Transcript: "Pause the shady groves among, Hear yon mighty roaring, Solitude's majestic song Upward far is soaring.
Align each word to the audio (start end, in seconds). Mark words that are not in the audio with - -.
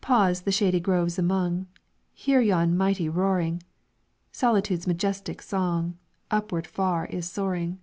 "Pause 0.00 0.40
the 0.42 0.50
shady 0.50 0.80
groves 0.80 1.20
among, 1.20 1.68
Hear 2.12 2.40
yon 2.40 2.76
mighty 2.76 3.08
roaring, 3.08 3.62
Solitude's 4.32 4.88
majestic 4.88 5.40
song 5.40 5.96
Upward 6.32 6.66
far 6.66 7.06
is 7.06 7.30
soaring. 7.30 7.78